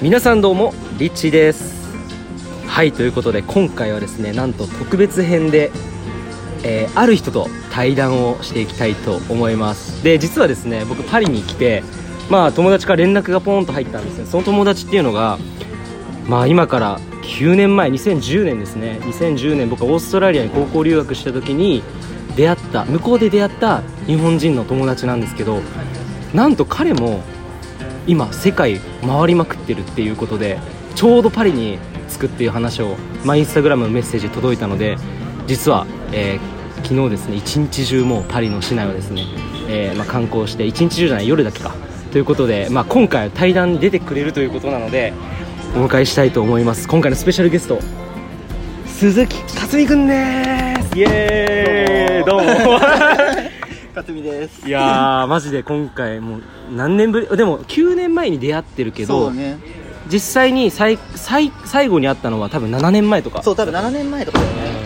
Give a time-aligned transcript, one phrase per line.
[0.00, 1.76] 皆さんどうもリッチです。
[2.68, 5.72] はいということで今回はですねなんと特別編で、
[6.62, 10.04] えーある人と対談をしていきたいと思います。
[10.04, 11.82] で実はですね僕パリに来て
[12.30, 15.36] まあ友達から連絡がポーンと入ったんですねその友達っていうのが
[16.28, 19.00] まあ今から9年前2010年ですね。
[19.02, 21.82] 2010年僕はオーストラリアに高校留学した時に
[22.36, 25.60] 出会った向こうで出会った日本人の友達なんですけど
[26.32, 27.20] なんと彼も
[28.08, 30.58] 今世界回りまくってるっていうことで
[30.96, 31.78] ちょうどパリに
[32.10, 34.96] 着くっていう話を、まあ、インスタグラムのメッセージ届いたので
[35.46, 39.24] 実は、えー昨日ですね一日中もうパリの市内をですね、
[39.68, 41.74] えーまあ、観光して一日中じゃない夜だけか。
[42.12, 45.12] ということで、まあ、今回は対談に出てくれるということなので
[45.76, 46.88] お迎えしたいと思います。
[46.88, 47.78] 今回のスペシャルゲスト
[48.86, 50.14] 鈴木克美くんで
[50.90, 50.98] す。
[50.98, 52.24] イエーイ。
[52.24, 52.80] どうも
[53.98, 54.66] 勝美です。
[54.66, 57.36] いやーマジで今回もう何年ぶり？
[57.36, 59.58] でも9年前に出会ってるけど、ね。
[60.10, 63.42] 実際に最最最後に会ったのは多分7年前とか。
[63.42, 64.78] そう多分7年前とかだよね。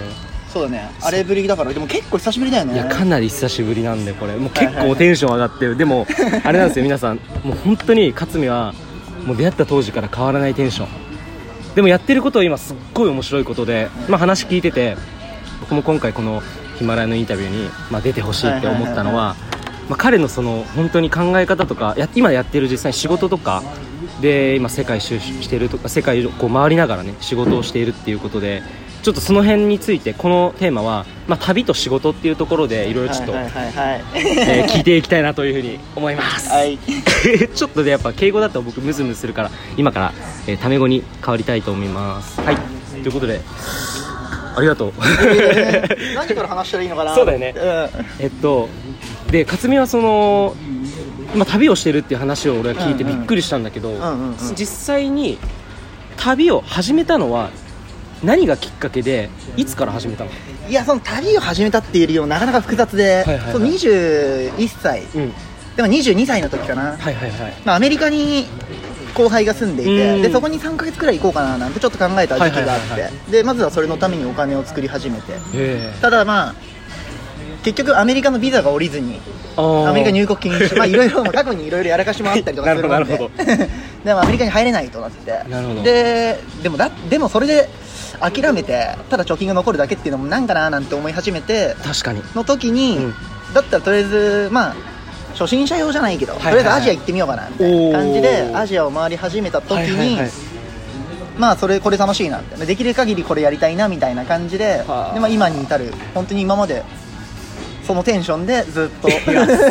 [0.50, 0.90] そうだね。
[1.02, 1.72] あれぶりだから。
[1.72, 2.74] でも結構久しぶりだよね。
[2.74, 4.36] いやかなり久しぶりなんでこれ。
[4.36, 5.76] もう結構テンション上がってる。
[5.76, 6.06] でも
[6.44, 7.16] あれなんですよ皆さん。
[7.44, 8.72] もう本当に勝美は
[9.26, 10.88] もう出会った当時から変わらないテンション。
[11.74, 14.96] でもやってることは今すっごい面白いことで、まあ、話聞いてて
[15.60, 16.42] 僕も今回この
[16.76, 19.36] ヒマラヤのインタビューに、まあ、出てほしいって思ったのは
[19.88, 23.62] まあ彼のその本当に考え方とかや今やってる実際に仕事とか
[24.20, 28.62] で今世界一周してるとか世界をこう回りながらね仕事をしているっていうことで
[29.02, 36.78] ちょっとその辺についてこのテーマは、まあ、旅と仕事っていうところでいろいろちょっと、聞いていきたいなというふうに思います、はい、
[37.52, 40.12] ちょっとねやっぱ敬語だと僕ムズムズするから今から、
[40.46, 42.40] えータメ語に変わりたいと思います。
[42.40, 42.56] はい。
[43.02, 43.40] ということで
[44.56, 44.92] ありがとう。
[46.14, 47.14] 何から話したらいいのかな？
[47.14, 47.54] そうだよね。
[47.56, 47.62] うん。
[48.18, 48.68] えっと
[49.30, 50.54] で克美はその
[51.34, 54.36] 今旅をしてるっていう話を俺は聞いてびっくりしたんだけど、んうんうん。
[54.54, 55.38] 実際に
[56.16, 57.50] 旅を始めたのは
[58.22, 60.30] 何がきっかけでいつから始めたの？
[60.68, 63.52] いやその旅を始めたっていう理由もなかなか複雑で、はいはいはい。
[63.52, 65.02] そう21歳。
[65.02, 65.32] うん。
[65.74, 67.52] でも22歳の時かな、はいはいはい。
[67.64, 68.44] まあ、アメリカに
[69.14, 70.22] 後輩が住んでいて、うん。
[70.22, 72.80] でそこに3ヶ月くらい行こうかななんてちょっと考えた時期があっ
[73.26, 75.32] て、でまずはそれのためにお金を作り始めて。
[75.54, 76.54] へただまあ
[77.62, 79.88] 結局アメリカのビザが下りずにー。
[79.88, 83.18] アメリカ入国禁止まあいろいろ過去にいろいろやらかしもあったりとか するので。
[84.04, 85.32] でもアメリカに入れないとなって。
[85.82, 87.68] ででもだでもそれで
[88.20, 92.22] 諦めてただ貯金が残るだけっていうのもなんかななんて思い始めて確かに。
[92.34, 93.14] の時に、うん。
[93.54, 94.74] だったらとりあえずまあ
[95.32, 100.18] 初心者用じゃないけど、とりあえずアジア行ってみようかなみたいな感じでアジアを回り始めた時に、
[101.38, 102.64] まあそれこれ楽しいなって。
[102.66, 105.14] できる限りこれやりたいなみたいな感じではあ。
[105.14, 106.82] で、まあ、今に至る本当に今まで
[107.86, 109.08] そのテンションでずっと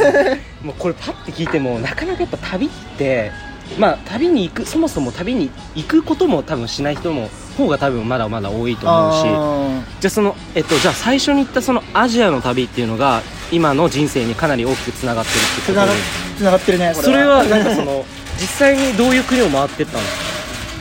[0.66, 3.32] もうこれパッて聞いてもなかなかやっぱ旅って
[3.78, 9.26] まあ旅に行くそもそも旅に行くことも多分しない人も方が多分まだまだ多いと思うし。
[9.28, 13.22] あじゃあそのえっとじゃあ最初に行ったそのアジアの旅っていうのが
[13.52, 15.94] 今の人生にかなり大きくつながってるってことつなが
[16.38, 18.06] つながってるねこそれはなんかその
[18.40, 20.04] 実際にどういう国を回ってったの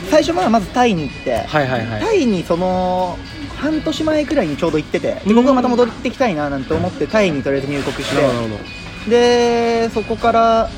[0.09, 2.01] 最初まあまずタイに行って、はいはいはい。
[2.01, 3.17] タイにその
[3.55, 5.21] 半年前くらいにちょうど行ってて。
[5.23, 5.27] うん。
[5.29, 8.15] で僕はまた戻ってきたいななんて思ってタイにとりあえず入国して。
[8.15, 10.69] なるほどなるほでそこから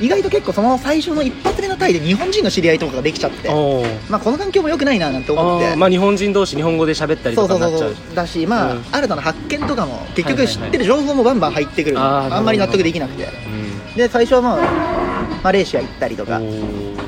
[0.00, 3.48] 意外と結構その最初の一発目のタイで日本人の知り合いとかができちゃって
[4.08, 7.58] まあこの環境も良くないななんて思ってまあ日本人同士日本語で喋ったりとか
[8.14, 13.24] だしまあ、うん新たな発見とかも結はいはいはい局知ってる情報もバンバン入ってくる、あーあんまり納得できなくて。
[13.24, 13.94] うん。
[13.94, 16.40] で最初はまあマレーシア行ったりとか。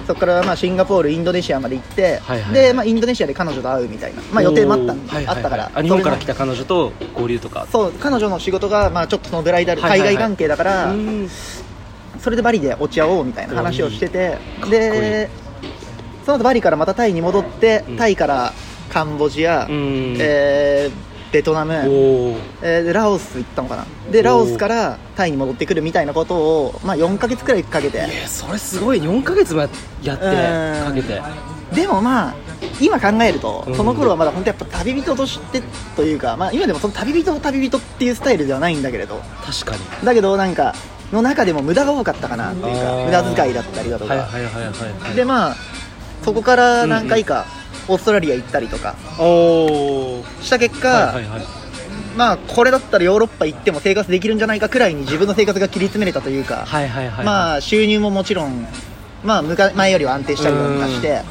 [0.07, 5.37] そこからまあシンガポールインドネシアまで行って、はいはいで、まあ、インドネシアで彼女と会うみたいな、まあ、予定もあったはいはいはい。
[5.37, 5.71] あったから。
[5.75, 7.67] あ日本から来た彼女と合流とか。
[7.71, 10.09] そう彼女の仕事がまあちょっとそのブライダル、はいはいはい。
[10.09, 11.29] 海外関係だから、うん
[12.21, 14.39] それでバリで落ち合おうみたいな話をしてて
[14.71, 15.31] で
[16.29, 17.97] その後バリからまたタイに戻って、うん。
[17.97, 18.53] タイから
[18.91, 20.17] カンボジア、うん。
[20.21, 21.73] えーベトナム、
[22.63, 23.87] えーでラオス行ったのかな。
[24.11, 27.99] でラオスからタイに戻ってくるみたいなことを、まあ、4ヶ月くらいかけて。
[27.99, 29.01] えそれすごい。
[29.01, 29.71] 4ヶ月もや
[30.03, 30.85] やってうん。
[30.85, 31.23] かけて。
[31.75, 32.35] でもまあ
[32.79, 33.75] 今考えるとうん。
[33.75, 35.63] その頃はまだ本当やっぱ旅人として
[35.97, 39.23] というか、まあ、今でもその旅人旅人っていうスタイルではないんだけれど。
[39.47, 39.83] 確かに。
[40.05, 40.75] だけどなんか
[41.13, 44.65] の中でも無駄が多かったかなっていうか無駄遣いだったりだとか、はいはいはいはい
[45.01, 45.15] はい。
[45.15, 45.57] でまあ
[46.23, 47.47] そこから何回か
[47.89, 48.95] オーストラリア行ったりとか
[50.43, 51.15] した結果、
[52.17, 58.67] まあこれだったらヨーロッパ行っても生活できるんじゃないかくらいに自分の生活が切り詰めれたというか、はいはいはいまあ収入ももちろん、
[59.25, 59.43] まあ、
[59.75, 61.23] 前よりは安定したりとかして。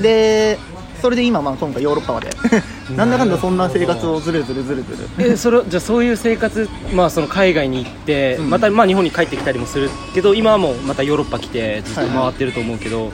[0.00, 0.58] で
[1.00, 2.30] それで今まあ今回ヨーロッパまで。
[2.96, 8.50] なんだかんだそんな生活をずるずるずるずるえそれじゃあそういう生活、まあ、その海外に行って、うん。
[8.50, 13.12] またまあ日本に帰ってきたりもするけど今はもうまたヨーロッパ来てずっと回ってると思うけど、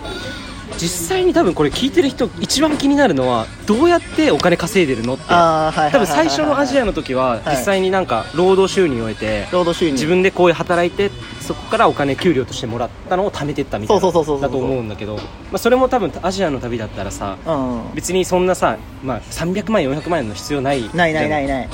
[0.78, 5.24] 実際に多分これ聞いてる人一番気になるのはどうやってお金稼いでるのって。
[5.28, 7.42] 多分最初のアジアのの時ははい。
[7.50, 9.92] 実際になんか労働収入を得て労働収入。
[9.92, 11.10] 自分でこういう働いて
[11.40, 15.22] そこからお金給料としてもらったのを貯めてったみたいなだと思うんだけど、ま
[15.54, 17.94] あ、それも多分アジアの旅だったらさうん。
[17.94, 21.68] 別にそんなさ、まあ、300万400万円の必要ないないないないない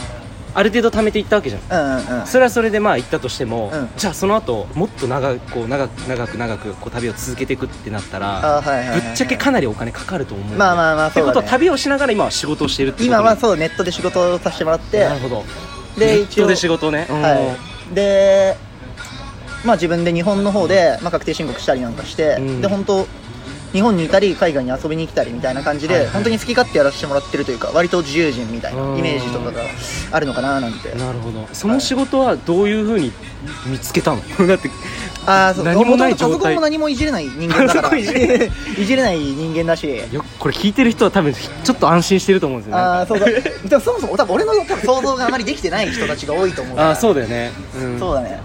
[0.54, 1.62] ある程度貯めていったわけじゃん。
[1.62, 2.26] うんうんうん。
[2.26, 3.88] それはそれでまあ行ったとしても、うん。
[3.96, 9.00] じゃあその後もっと長くこう長く長く長くこう旅を続けていくってなったらあーはいはいはいはい。
[9.00, 15.00] ぶっちゃけかなりお金かかると思うまあまあまあってことは旅をしながら今は仕事をしてるってこと今はそうネットで仕事をさせてもらって。
[15.00, 15.44] なるほど。
[15.98, 17.56] でネットで仕事ね、は
[17.90, 17.94] い。
[17.94, 18.56] で
[19.64, 22.60] まあ自分で日本の方で、まあ、確定申告したりなんかして、うん。
[22.60, 23.06] で本当
[23.72, 26.12] 日本にいたり海外に遊びに来たりみたいな感じで、はいはい。
[26.14, 28.98] 本当に好き勝手やらせてもらってるというか割と自由人みたいなうん。
[28.98, 29.62] イメージとかが
[30.10, 30.90] あるのかななんて。
[30.90, 31.48] うんなるほど。
[31.52, 33.12] その仕事はどういうふうに
[33.66, 34.22] 見つけたの？
[34.46, 34.70] だって
[35.24, 37.96] ああそう何もないパソコンも何もいじれない人間だから。
[37.96, 38.12] いじ
[38.96, 39.86] れない人間だし。
[40.12, 42.82] よこれ聞いてる人は多分ちょっと安心してると思うんですよね。
[42.82, 43.26] ああそうだ。
[43.26, 47.98] でもそもそも多分俺の多分想像があまりできてない人たちが多いと思うあーそうだよね、うん。
[47.98, 48.40] そうだね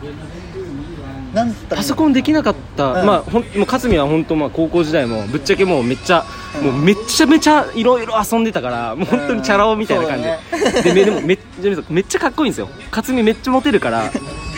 [1.33, 3.05] なんパソコンできなかった、うん。
[3.05, 6.25] まあほんもう勝美は本当まあ高校時代もぶっちゃけもうめっちゃ、
[6.59, 6.65] うん。
[6.65, 10.27] もうめっちゃめちゃいろいろ遊んでたからもう本当にチャラ男みたいな感じ。
[10.27, 12.69] うんで,、めでもめっちゃめっちゃかっこいいんですよ。
[12.91, 14.11] 勝美めっちゃモテるから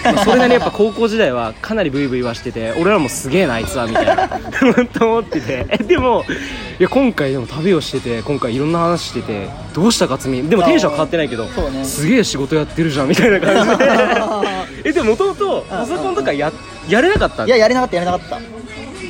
[0.04, 4.28] まあそれなりにやっぱ高校時代はかなりブイブイはしてて俺らもすげえなあいつはみたいな。
[4.94, 5.66] と思ってて。
[5.70, 6.24] えでも
[6.80, 11.84] いや今回でも旅をしてて今回いろんな話しててどうした勝美でもテンション変わってないけどね。
[11.84, 13.86] すげえ仕事やってるじゃんみたいな感じで
[14.86, 16.52] えでもともとパソコンとかや
[16.88, 18.40] やれなかったいややれなかったやれなかった。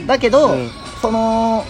[0.05, 0.69] だけど、うん。
[1.01, 1.65] その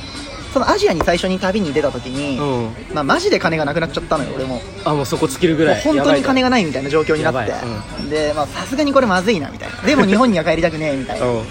[0.53, 2.95] そのアジアに最初に旅に出た時に、うん。
[2.95, 4.61] まあマジで金がなくなっちゃったのよ俺も。
[4.85, 5.81] あもうそこ尽きるぐらい。
[5.81, 7.51] 本当に金ががないみたいな状況になって。
[7.51, 8.09] やばい。
[8.09, 9.81] でまあさすがにこれまずいなみたいな。
[9.81, 11.25] でも日本には帰りたくねえみたいな。
[11.25, 11.43] う ん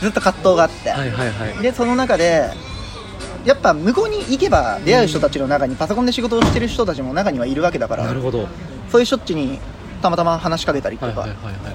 [0.00, 1.62] ずっと葛藤があって、はいはいはい。
[1.62, 2.50] でその中で
[3.44, 8.04] やっぱ向こうに行けば出会う人たちの中にパソコンで仕事をしてる人たちも中にはいるわけだから。
[8.04, 8.38] なるほど。
[8.38, 8.48] はい
[8.94, 9.58] そういう人っちに
[10.04, 11.26] たまたま話しかけたりとか、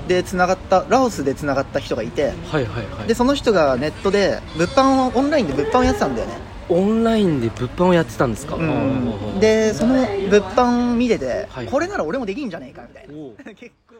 [0.07, 2.25] でつながったラオスでつながった人がいて。
[2.27, 3.07] はいはいはい。
[3.07, 6.37] でその人がネットで物販をオンラインで物販をやってたんだよね、
[6.69, 11.65] オンラインで物販をやってたんですか、うん、でその物販見てて、はい。
[11.65, 13.53] これなら俺もできんじゃねえかみたいな。
[13.57, 13.95] 結構